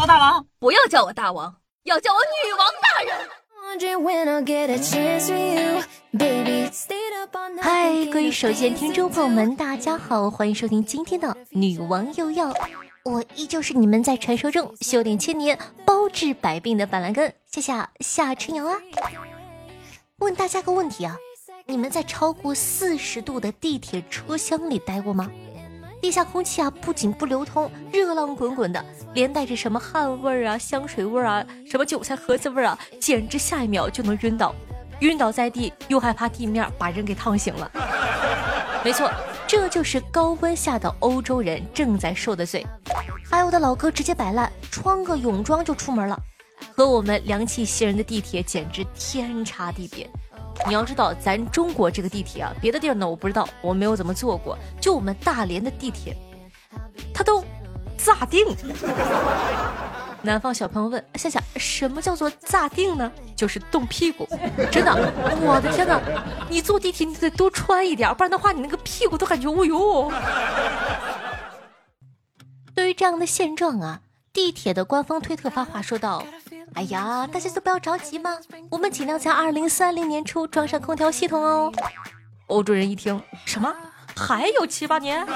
[0.00, 3.28] 我大王，不要叫我大王，要叫我女王大人。
[7.60, 12.54] 嗨，各位手机听众朋友们，大家好，欢迎收听今天的女王又要。
[13.04, 18.78] 我依旧是你们在传说中修炼千年、包治百病的板蓝根，谢谢夏春瑶啊。
[20.18, 21.16] 问大家个问题啊，
[21.66, 25.28] 你们在超过四十度的地铁车厢里待过吗？
[26.00, 28.84] 地下空气啊，不仅不流通，热浪滚滚的，
[29.14, 34.54] 连带着什么汗味儿啊、香水味儿啊、什么韭菜盒子味儿啊，简直下一秒就能晕倒，
[35.00, 37.70] 晕倒在地，又害怕地面把人给烫醒了。
[38.84, 39.10] 没错，
[39.46, 42.64] 这就是高温下的欧洲人正在受的罪。
[43.28, 46.18] 还有的老哥直接摆烂，穿个泳装就出门了，
[46.74, 50.08] 和我们凉气袭人的地铁简直天差地别。
[50.66, 54.58] 你要知道，咱中国这个地铁啊，别的地儿呢我不知道，我没有怎么坐过。
[54.80, 56.16] 就我们大连的地铁，
[57.14, 57.42] 它都
[57.96, 58.46] 咋定？
[60.20, 63.10] 南方小朋友问夏夏，什么叫做咋定呢？
[63.36, 64.28] 就是冻屁股，
[64.70, 64.92] 真的，
[65.40, 66.00] 我的天哪！
[66.50, 70.12] 你坐地铁你得多穿一点，不然的话你那个屁股都感觉哦哟。
[72.74, 74.00] 对于这样的现状啊，
[74.32, 76.24] 地铁的官方推特发话说道。
[76.74, 78.30] 哎呀，大家都不要着急嘛，
[78.70, 81.72] 我们尽量在二零三零年初装上空调系统哦。
[82.46, 83.74] 欧洲人一听，什么
[84.16, 85.26] 还有七八年？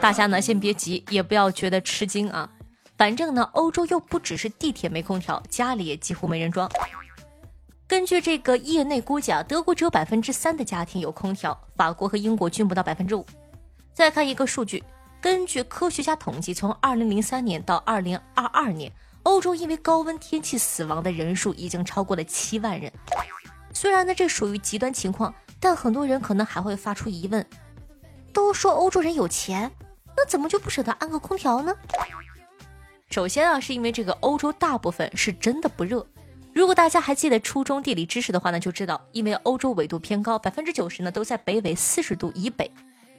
[0.00, 2.50] 大家呢先别急，也不要觉得吃惊啊。
[2.98, 6.68] 反正呢，欧洲又不只是地铁没空调，家里也几乎没人装。
[7.86, 13.24] 根据这个业内估计啊，德国只有百分之三的家庭有空调，法国和英国均不到百分之五。
[13.92, 14.82] 再看一个数据，
[15.20, 18.90] 根据科学家统计，从二零零三年到二零二二年。
[19.22, 22.90] 欧洲因为高温天气死亡的人数已经超过了七万人。
[23.72, 27.44] 虽然呢这属于极端情况，但很多人可能还会发出疑问：
[28.32, 29.70] 都说欧洲人有钱，
[30.16, 31.74] 那怎么就不舍得安个空调呢？
[33.10, 36.06] 首先啊，是因为这个欧洲大部分是真的不热。
[36.52, 42.70] 如果大家还记得初中地理知识的话呢，就知道因为欧洲纬度偏高，百分之九十呢都在北纬四十度以北。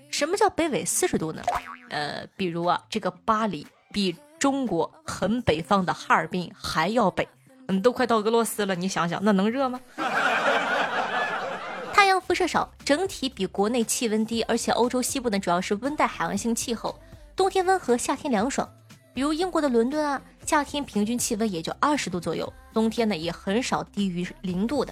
[0.09, 1.41] 什么叫北纬四十度呢？
[1.89, 4.15] 呃，比如啊，这个巴黎比。
[4.41, 7.27] 中国很北方的哈尔滨还要北，
[7.67, 9.79] 嗯，都快到俄罗斯了，你想想，那能热吗？
[11.93, 16.99] 太阳辐射少，整体比国内气温低，而且欧洲西部呢主要是温带海洋性气候，
[17.35, 18.67] 冬天温和，夏天凉爽。
[19.13, 24.91] 比如英国的伦敦啊，夏天平均气温也就二十度左右，冬天呢也很少低于零度的。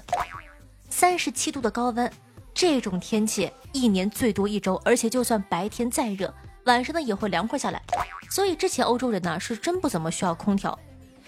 [0.92, 2.12] 三十七度的高温，
[2.54, 6.32] 这种天气一年最多一周，而且就算白天再热。
[6.66, 7.82] 晚上呢也会凉快下来，
[8.30, 10.78] 所以之前欧洲人呢是真不怎么需要空调，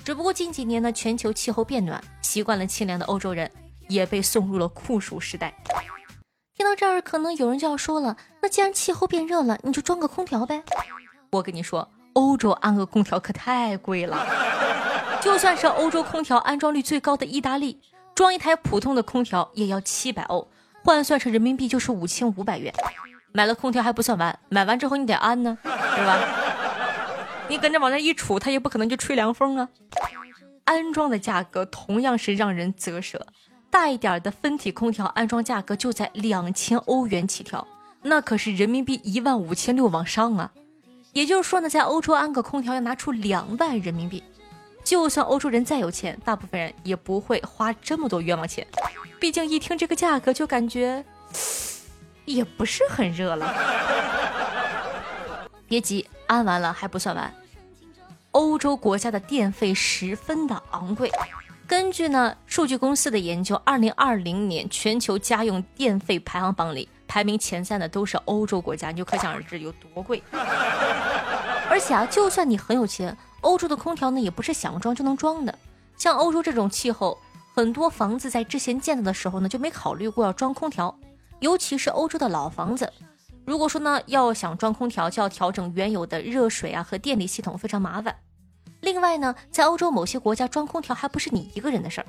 [0.04, 3.50] 只不过近几年呢全球气候变暖，习惯了清凉的欧洲人
[3.88, 5.54] 也被送入了酷暑时代。
[6.56, 10.62] 听到这儿，可能有人就要说了，那既然气候变热了，你就装个空调呗。
[11.32, 14.24] 我跟你说，欧洲安个空调可太贵了，
[15.24, 17.82] 就算是欧洲空调安装率最高的意大利，
[18.14, 20.48] 装一台普通的空调也要七百欧，
[20.84, 22.72] 换算成人民币就是五千五百元。
[23.34, 25.70] 买了空调还不算完，买完之后你得安呢，是
[26.06, 26.20] 吧？
[27.48, 29.70] 你跟着往那一杵，它也不可能就吹凉风啊。
[30.64, 33.26] 安装的价格同样是让人啧舌，
[33.70, 37.68] 大一点的分体空调安装价格就在两千欧元起跳，
[38.04, 40.52] 那可是人民币一万五千六往上啊。
[41.14, 44.24] 也就是说呢，在欧洲安个空调要拿出两万人民币。
[44.84, 48.66] 就算欧洲人再有钱，大部分人也不会花这么多冤枉钱，
[49.20, 51.04] 毕竟一听这个价格就感觉。
[52.26, 53.54] 也不是很热了，
[55.68, 57.34] 别急，安完了还不算完。
[58.32, 61.12] 欧洲国家的电费十分的昂贵，
[61.68, 70.24] 根据呢数据公司的研究，二零二零年全球家用电费排行榜里排名前三的都是欧洲国家，你就可想而知有多贵。
[71.70, 75.58] 而且啊，就算你很有钱，欧洲的空调呢也不是想装就能装的。
[75.98, 77.18] 像欧洲这种气候，
[77.54, 80.98] 很多房子在之前建造的时候呢就没考虑过要装空调。
[81.42, 82.94] 尤其是欧洲的老房子，
[83.46, 88.16] 如果说呢要想装空调，就要调整原有的热水啊和电力系统，非常麻烦。
[88.82, 92.08] 另外呢，在欧洲某些国家装空调还不是你一个人的事儿。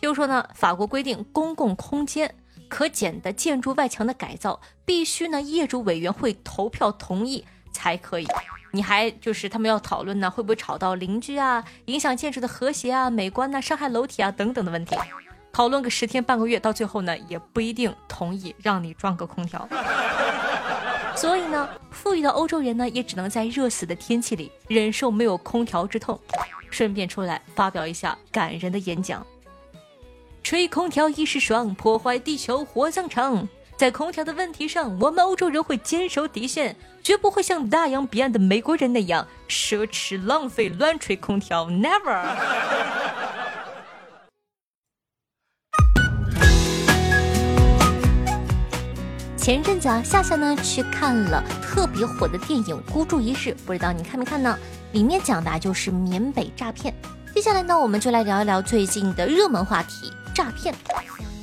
[0.00, 2.34] 比如说呢，法国规定公共空间
[2.68, 8.26] 可减的建筑外墙的改造，必须呢业主委员会投票同意才可以。
[8.72, 14.94] 你还就是他们要讨论呢，会不会吵到邻居啊，影响建筑的和谐啊、美观呐，伤害楼体啊等等的问题。
[15.52, 19.68] 讨论个十天半个月，到最后呢，也不一定同意让你装个空调。
[21.14, 26.18] 所以呢，富裕的欧洲人呢，也只能在热死的天气里忍受没有空调之痛。
[26.70, 29.26] 顺便出来发表一下感人的演讲：
[30.42, 33.46] 吹空调一时爽，破坏地球火葬场。
[33.76, 41.66] 在空调的问题上，我们欧洲人会坚守底线，绝不会像大洋彼岸的美国人那样奢侈浪费、乱吹空调。
[41.66, 42.24] Never。
[49.42, 54.56] 前阵子啊，夏夏呢去看了特别火的电影《孤注一掷》，不知道你看没看呢？
[54.92, 56.94] 里面讲的就是缅北诈骗。
[57.34, 60.72] 接下来呢，我们就来聊一聊最近的热门话题——诈骗。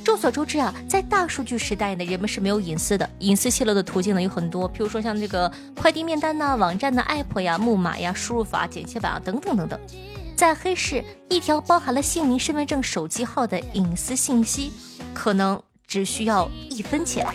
[0.02, 9.78] 众所周知啊，在大数据时代呢，人们是没有隐私的，隐私泄露的途径呢有很多，譬如说像这个快递面单呐、网站的 app 呀、木马呀、输入法、剪切板啊等等等等。
[10.34, 14.72] 在黑市，一条包含了姓名、身份证、手机号的隐私信息，
[15.12, 17.26] 可能只需要一分钱。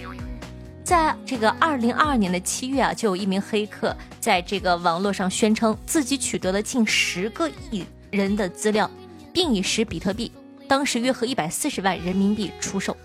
[0.85, 8.89] 在这个二零二二年的七月啊，就有一名黑客在这个网络上宣称自己取得了近十个亿人的资料，
[9.33, 10.31] 并以十比特币，
[10.67, 12.95] 当时约合一百四十万人民币出售。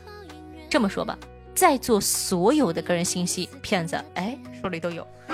[0.68, 1.16] 这么说吧，
[1.54, 5.06] 在座所有的个人信息，骗子哎手里都有。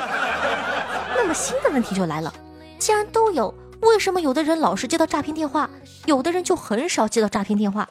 [1.16, 2.32] 那么新的问题就来了，
[2.78, 5.68] 既然都有，为什么有的人老是接到诈骗电话，
[6.04, 7.88] 有的人就很少接到诈骗电话？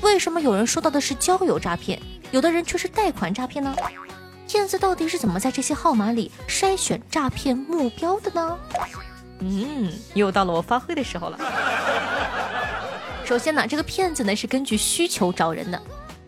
[0.00, 2.00] 为什么有人收到的是交友诈骗？
[2.30, 3.74] 有的人却是贷款诈骗呢？
[4.48, 8.58] 骗子到底是怎么在这些号码里筛选诈骗目标的呢？
[9.40, 11.38] 嗯，又到了我发挥的时候了。
[13.24, 15.82] 首先呢，这个骗子呢是根据需求找人的。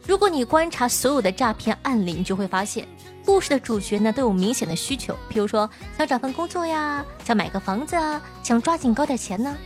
[0.06, 2.86] 如果你观察所有的诈骗案例，你就会发现，
[3.24, 9.56] 故事的主角呢都有明显的需求，比如说想找份工作呀，想买个房子啊，想抓紧搞点钱呢。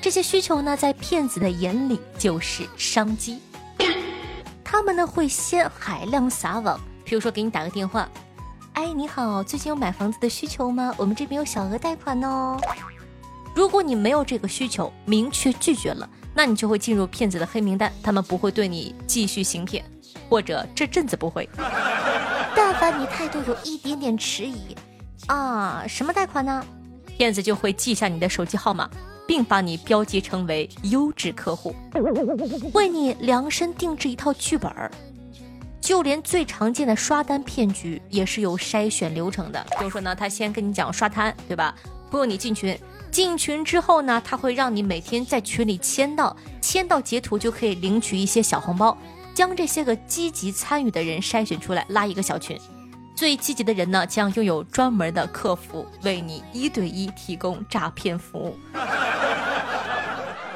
[0.00, 3.40] 这些需求呢，在骗子的眼里就是商机。
[4.68, 8.08] 他们呢会先海量撒网，比如说给你打个电话，
[8.72, 10.92] 哎，你好，最近有买房子的需求吗？
[10.96, 12.58] 我们这边有小额贷款哦。
[13.54, 19.84] 如果你没有这个需求，明确拒绝了，那你就会进入骗子的黑名单，他们不会对你继续行骗，
[20.28, 21.48] 或者这阵子不会。
[22.56, 24.76] 但凡你态度有一点点迟疑，
[25.28, 26.66] 啊，什么贷款呢？
[27.16, 28.90] 骗子就会记下你的手机号码。
[29.26, 31.74] 并把你标记成为优质客户，
[32.72, 34.90] 为你量身定制一套剧本儿。
[35.80, 39.64] 就连最常见的刷单骗局也是有筛选流程的。
[39.78, 41.74] 比如说呢，他先跟你讲刷单，对吧？
[42.10, 42.76] 不用你进群，
[43.10, 48.96] 进群之后呢，他会让你每天在群里签到，签到截图就可以领取一些小红包，
[49.32, 52.58] 将这些个积极参与的人筛选出来，拉一个小群。
[53.14, 58.56] 最积极的人呢，将拥有专门的客服为你一对一提供诈骗服务。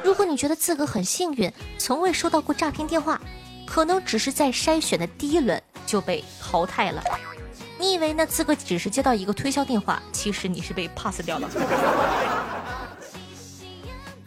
[0.03, 3.21] 如果你觉得自个很幸运，从未收到过诈骗电话，
[3.67, 7.03] 可能只是在筛选的第一轮就被淘汰了。
[7.79, 11.49] 你以为那自个只是接到一个推销电话，其实你是被 pass 掉了。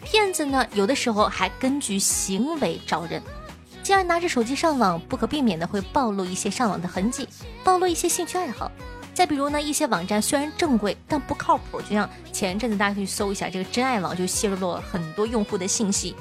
[0.02, 3.22] 骗子呢，有的时候还根据行为找人。
[3.82, 7.28] 既然拿着手机上网，不可避免的会暴露一些上网的痕迹，
[7.62, 8.70] 暴露一些兴趣爱好。
[9.14, 11.80] 再比如呢，一些网站虽然正规，但不靠谱。
[11.80, 16.16] 就像前一阵子大家可以搜一下这个真爱网，就泄露了很多用户的信息。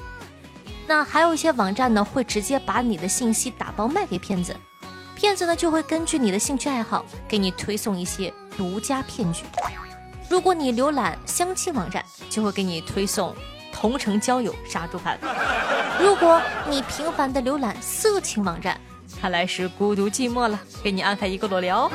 [0.86, 4.54] 那还有一些网站呢，会直接把你的信息打包卖给骗子，
[5.16, 9.42] 骗子呢就会根据你的兴趣爱好，给你推送一些独家骗局。
[10.30, 13.34] 如果你浏览相亲网站，就会给你推送。
[13.72, 15.18] 同城交友杀猪盘。
[16.00, 16.40] 如果
[16.70, 18.80] 你频繁的浏览色情网站，
[19.20, 21.90] 看来是孤独寂寞了，给你安排一个裸聊。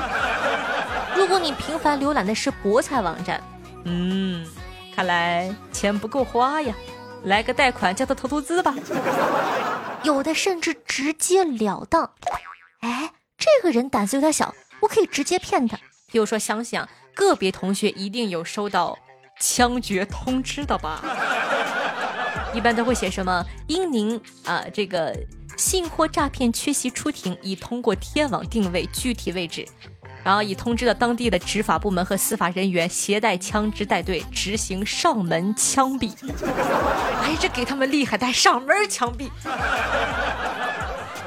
[1.20, 3.44] 如果你频繁浏览的是博彩网站，
[3.84, 4.48] 嗯，
[4.96, 6.74] 看来钱不够花呀，
[7.26, 8.74] 来个贷款叫他投投资吧。
[10.04, 12.10] 有的甚至直截了当，
[12.80, 15.78] 哎，这个人胆子有点小，我可以直接骗他。
[16.10, 18.98] 比如说，想想个别同学一定有收到
[19.42, 21.04] 枪决通知的吧。
[22.56, 23.46] 一般都会写什么？
[23.68, 25.14] 因您啊，这个
[25.58, 29.68] 信货诈骗缺席出庭，已通过天网定位具体位置，
[30.24, 36.12] 然后已通知了当地的执法部门和司法人员携带枪支带队执行上门枪毙。
[37.24, 39.30] 哎，这给他们厉害，带上门枪毙。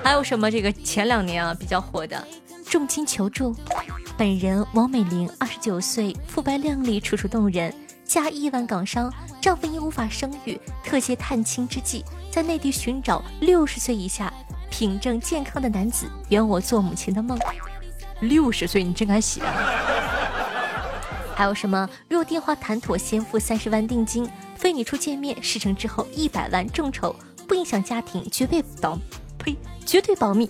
[0.02, 0.50] 还有什么？
[0.50, 2.26] 这个前两年啊比较火的，
[2.68, 3.54] 重金求助，
[4.16, 7.72] 本人王美玲，二十九岁，肤白靓丽，楚楚动人。
[8.04, 14.30] 嫁亿万港商，丈夫因无法生育，特携探亲之际，在内地寻找六十岁以下、
[14.70, 17.38] 品正健康的男子，圆我做母亲的梦。
[18.22, 19.42] 六十岁你真敢写？
[21.34, 21.88] 还有什么？
[22.08, 27.14] 若电话谈妥，先付三十万定金，非你出见面，事成之后一百万众筹，
[27.48, 28.96] 不影响家庭，绝对保，
[29.38, 30.48] 呸，绝对保密。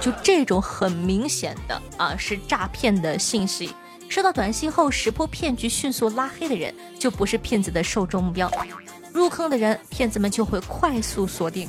[0.00, 3.74] 就这种很明显的啊，是诈骗的信息。
[4.08, 8.50] 收到短信后识破骗局，迅速拉黑的人就不是骗子的受众目标。
[9.12, 11.68] 入坑的人，骗子们就会快速锁定。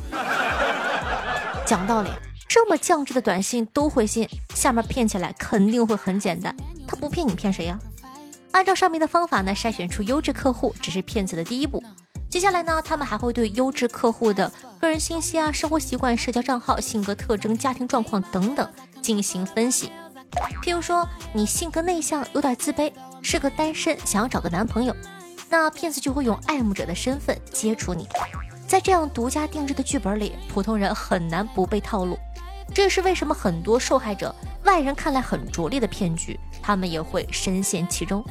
[1.65, 2.10] 讲道理，
[2.53, 6.53] 这么降智的短信都会信，下面骗起来肯定会很简单。
[6.86, 7.79] 他不骗你骗谁呀？
[8.51, 11.81] 按照上面的方法呢，筛选出优质客户只是骗子的第一步。
[12.29, 18.70] 接下来呢，他们还会对优质客户的个人信息啊、生活习惯、社交账号、性格特征、家庭状况等等
[19.01, 19.89] 进行分析。
[20.62, 22.91] 譬如说，你性格内向，有点自卑，
[23.22, 24.93] 是个单身，想要找个男朋友，
[25.50, 28.10] 那骗子就会用爱慕者的身份接触你。
[28.67, 32.20] 在这样独家定制的剧本里，普通人很难不被套路。
[32.83, 38.25] 这是为什么很多受害者，外人看来很拙劣的骗局，他们也会深陷其中。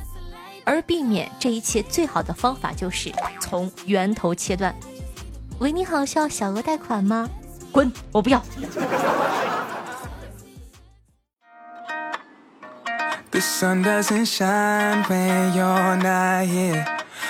[0.64, 4.75] 而避免这一切最好的方法就是从源头切断。
[5.61, 7.30] 喂，你好，需要小额贷款吗？
[7.71, 8.42] 滚，我不要。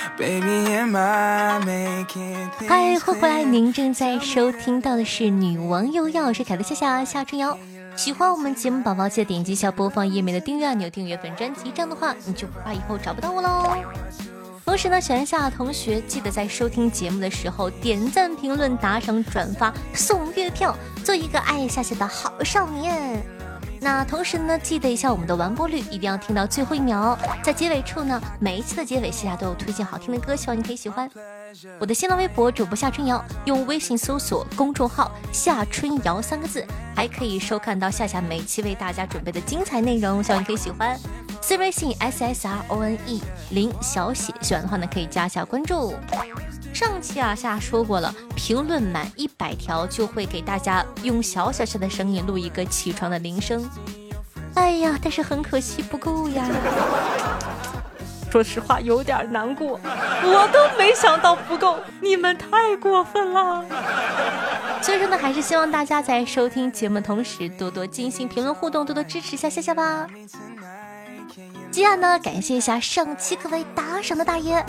[0.01, 0.09] 嗨，
[2.67, 3.43] 欢迎回来！
[3.43, 7.55] 您正在收听到的是《女王又要》，我是凯的夏夏夏春瑶。
[7.95, 13.75] 喜欢我们节目宝宝，记得点击一下播放页面的订阅按钮，订阅本专辑，这样的话你就不怕以后找不到我喽。
[14.65, 23.23] 同时呢，喜欢夏同学记得在收听节目的时候点赞、评论、打赏、转发、送月票，做一个爱夏夏的好少年。
[23.83, 27.17] 那同时呢，记得一下我们的完播率，一定要听到最后一秒哦。
[27.41, 31.09] 在结尾处呢，每一期的结尾，夏夏都有推荐好听的歌，希望你可以喜欢。
[31.79, 36.63] 我的新浪微博主播夏春瑶，用微信搜索公众号夏春瑶三个字，
[36.95, 40.95] 还可以收看到夏夏每期为大家准备的精彩内容，希望你可以喜欢。
[41.41, 43.19] 私微信 s s r o n e
[43.49, 45.95] 零小写，喜欢的话呢可以加一下关注。
[46.81, 53.63] 上期啊，夏说过了，评论满一百条就会给大家用小小小的声音录一个起床的铃声。
[54.55, 56.43] 哎呀，但是很可惜不够呀。
[58.31, 63.63] 说实话，有点难过，我都没想到不够，你们太过分了。
[64.81, 70.07] 所以说呢，还是希望大家在收听节目同时多多进行评论互动，多多支持一下夏夏吧。
[71.69, 74.65] 接下来呢，感谢一下上期各位打赏的大爷。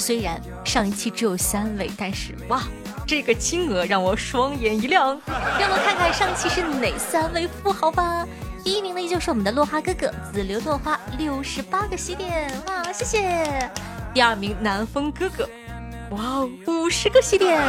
[0.00, 2.62] 虽然上一期只有三位，但是哇，
[3.06, 5.20] 这个金额让我双眼一亮。
[5.60, 8.26] 让我看看上期是哪三位富豪吧。
[8.64, 13.70] 第一名呢，依旧是我们的落花哥哥，紫流落花六十八个喜点，哇，谢谢。
[14.12, 15.48] 第二名南风哥哥，
[16.10, 17.60] 哇哦，五十个西点。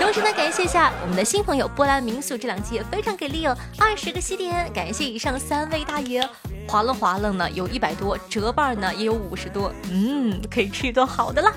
[0.00, 4.70] 同时呢，感谢一下我们的新朋友波兰民宿，这两期也非常给力哦，二十个西点。
[4.72, 6.26] 感谢以上三位大爷。
[6.68, 11.52] 划了划了呢，有一百多，折半呢也有五十多，嗯，可以吃一顿好的啦。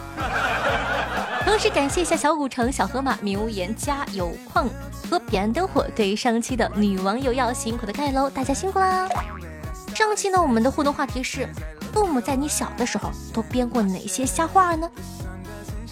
[1.46, 4.68] 同时感谢一下小古城、小河马、名屋言、家有矿
[5.10, 9.08] 和彼岸灯火对于上期的女王有要辛苦的盖楼，大家辛苦啦！
[9.94, 11.48] 上期呢，我们的互动话题是：
[11.94, 14.90] 父母在你小的时候都编过哪些瞎话呢？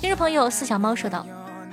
[0.04, 1.26] 听众朋友四小猫说道：“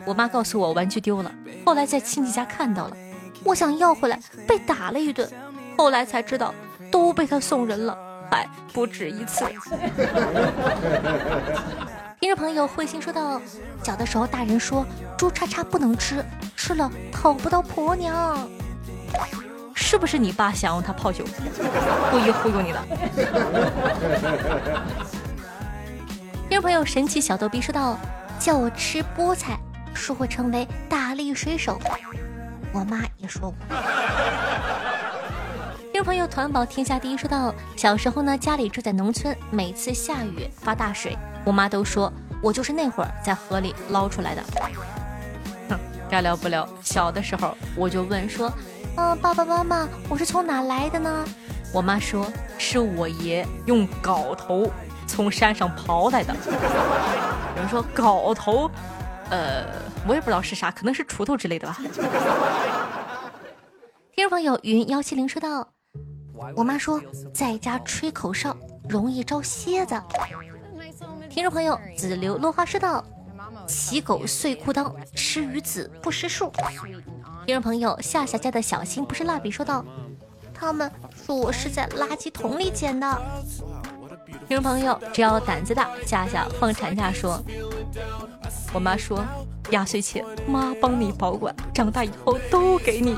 [0.07, 1.33] 我妈告诉我玩具丢了，
[1.67, 2.97] 后来在亲戚家看到了，
[3.43, 5.29] 我想要回来，被打了一顿，
[5.77, 6.55] 后来才知道。”
[6.93, 7.99] 都被他送人了，
[8.31, 9.45] 还不止一次。
[12.21, 13.43] 听众朋友慧心说道
[13.83, 14.87] ：“小的时候大人说
[15.19, 18.49] 猪叉叉不能吃，吃了讨不到婆娘，
[19.75, 21.25] 是不是你爸想用它泡酒，
[22.13, 22.79] 故意忽悠你的？”
[26.49, 27.99] 听众朋友神奇小逗逼说道
[28.41, 29.57] ：“叫我吃菠菜，
[29.95, 31.79] 说会成为大力水手。”
[32.73, 33.55] 我妈也说过。
[36.03, 42.11] 朋友团宝天下第一说到：小时候呢，家里住在农村，每次下雨发大水，我妈都说
[42.43, 44.43] 我就是那会儿在河里捞出来的。
[45.69, 45.79] 哼，
[46.09, 46.67] 该聊不聊？
[46.81, 48.51] 小的时候我就问说
[48.97, 51.23] ：“嗯，爸爸妈妈，我是从哪来的呢？”
[51.71, 54.73] 我妈说：“是我爷用镐头
[55.11, 56.35] 从山上刨来的。”
[57.57, 58.71] 有人说镐头，
[59.29, 59.65] 呃，
[60.07, 61.77] 我也不知道是啥，可能是锄头之类的吧。
[64.15, 65.67] 听众朋友云幺七零说道。
[66.57, 66.99] 我妈说，
[67.35, 68.57] 在家吹口哨
[68.89, 70.01] 容易招蝎子。
[71.29, 73.05] 听众朋友，子流落花说道
[73.69, 76.51] ：“骑狗碎裤裆，吃鱼子不识数。”
[77.45, 79.85] 听众朋友，夏夏家的小新不是蜡笔说道
[80.55, 83.07] ：“他们说我是在垃圾桶里捡的。”
[84.49, 87.41] 听众朋友，只要胆子大，夏夏放产假说
[88.75, 89.25] ：“我妈说，
[89.71, 93.17] 压岁钱妈帮你保管，长大以后都给你。”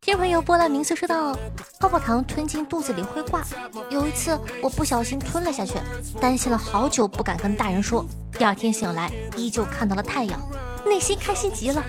[0.00, 1.36] 听众朋友，波兰名字说道
[1.80, 3.42] ：“泡泡糖吞进肚子里会挂。
[3.88, 5.74] 有一次我不小心吞了下去，
[6.20, 8.04] 担心了好久，不敢跟大人说。
[8.32, 10.40] 第二天醒来，依旧看到了太阳，
[10.84, 11.82] 内心开心极了。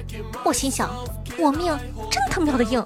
[0.44, 0.90] 我心想，
[1.38, 1.78] 我命
[2.12, 2.86] 真他喵的硬。”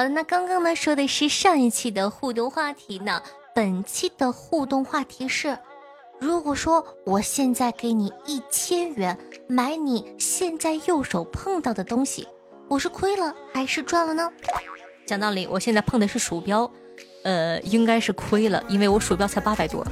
[0.00, 3.22] 好了，那刚刚呢说的是上一期的互动话题呢，
[3.54, 5.58] 本期的互动话题是：
[6.18, 12.26] 如果说我现在给你一千元买你现在右手碰到的东西，
[12.66, 14.26] 我是亏了还是赚了呢？
[15.04, 16.70] 讲道理，我现在碰的是鼠标，
[17.24, 19.86] 呃，应该是亏了，因为我鼠标才八百多。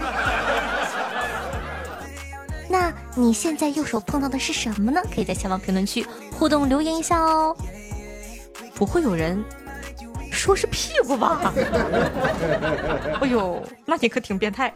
[2.70, 5.02] 那你现在右手碰到的是什么呢？
[5.14, 7.54] 可以在下方评论区互动留言一下哦。
[8.74, 9.44] 不会有人
[10.38, 11.52] 说是屁股吧？
[13.20, 14.72] 哎呦，那你可挺变态。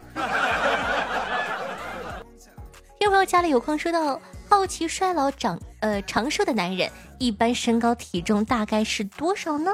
[2.99, 9.73] 有朋友家里有空说到，好奇衰老长呃长寿的男人一般身高体重大概是多少呢？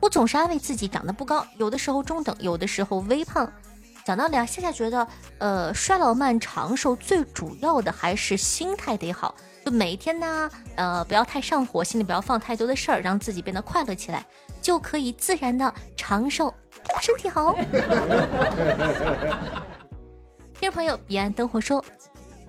[0.00, 3.50] 我总是安慰自己长得不高，有的时候中等，有的时候微胖。
[4.04, 14.24] 讲道理啊，夏夏觉得，呃，衰老慢长寿最主要的还是心态得好，就每天呢，呃，不要太上火，心里不要放太多的事儿，让自己变得快乐起来，
[14.66, 16.52] 就可以自然的长寿，
[17.00, 17.56] 身体好。
[20.58, 21.84] 听众朋友彼岸灯火说，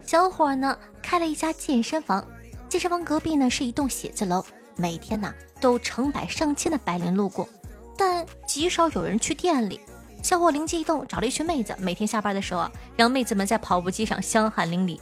[0.03, 2.27] 小伙呢开了一家健身房，
[2.67, 4.43] 健身房隔壁呢是一栋写字楼，
[4.75, 5.31] 每天呢
[5.61, 7.47] 都成百上千的白领路过，
[7.95, 9.79] 但极少有人去店里。
[10.23, 14.99] 小伙灵机一动，找了一群妹子，每天下班的时候啊，让妹子们在跑步机上香汗淋漓。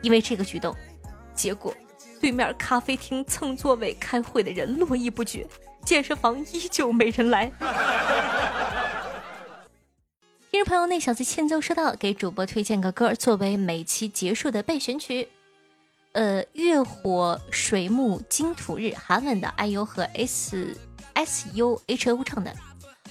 [0.00, 0.74] 因为这个举动，
[1.34, 1.74] 结果
[2.22, 5.46] 对面咖啡厅蹭座位开会的人络绎不绝，
[5.84, 7.52] 健身房依旧没人来。
[10.50, 15.28] 听众朋友，那小子欠揍说道：“给主播推荐个歌，作为每期结束的备选曲。
[16.12, 20.78] 呃，月火水木金土日，韩文的 IU 和 S
[21.14, 22.54] S U H O 唱的。”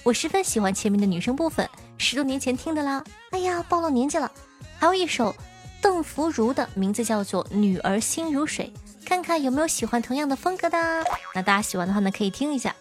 [0.02, 3.04] 我十分喜欢前面的女生部分，十多年前听的啦。
[3.30, 4.30] 哎呀，暴露年纪了。
[4.78, 5.34] 还有一首
[5.82, 8.72] 邓福如的，名字叫做《女儿心如水》，
[9.04, 11.04] 看看有没有喜欢同样的风格的。
[11.34, 12.74] 那大家喜欢的话呢，可以听一下。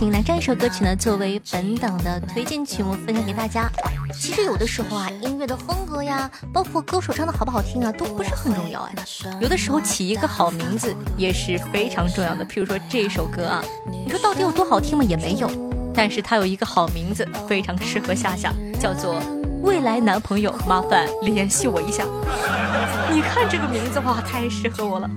[0.00, 0.10] 心情。
[0.10, 3.70] 那这一首歌曲呢，作为本档的推荐曲目，分享给大家。
[4.14, 8.94] 其实有的时候啊，音乐的风格呀，包括歌手唱的好不好听啊，都不是很重要哎。
[9.40, 12.44] 有的时候起一个好名字也是非常重要的。
[12.46, 15.04] 譬如说这首歌啊，你说到底有多好听吗？
[15.04, 15.50] 也没有。
[15.92, 19.20] 但是它有一个好名字，非常适合夏夏，叫做。
[19.62, 22.02] 未来男朋友，麻烦联系我一下。
[23.12, 25.10] 你看这个名字哇，太适合我了。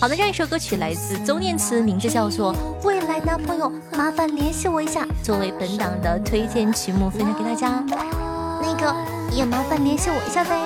[0.00, 2.52] 好的，这样一首歌曲来自邹念慈，名字叫做
[2.84, 7.82] 《未来男朋友》，麻烦联系我一下，作为本档的推荐曲目分享给大家。
[8.60, 8.94] 那个
[9.30, 10.58] 也麻烦联系我一下呗。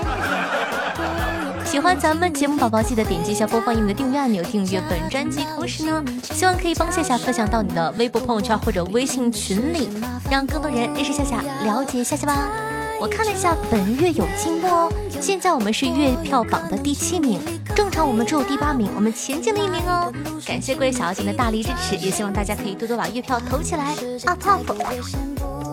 [1.65, 5.45] 喜欢咱们节目宝宝，记得点击一下播放页面的订阅按钮，订阅本专辑。
[5.55, 9.89] 同时呢，希望可以帮夏夏分享到你的微博朋友圈或者微信群里，
[10.31, 12.49] 让更多人认识夏夏，了解夏夏吧。
[13.01, 17.39] 我看了一下，本月有进步哦，现在我们是月票榜的第七名，
[17.79, 20.13] 正常我们只有第八名，我们前进了一名哦。
[20.45, 24.67] 感谢各位小妖精的大力支持，也希望大家可以多多把月票投起来啊！Top。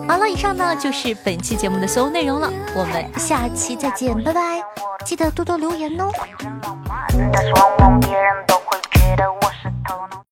[0.08, 4.62] 好了，以上呢就是本期节目的所有内容了，我们下期再见，拜拜。
[5.04, 6.12] 记得多多留言哦。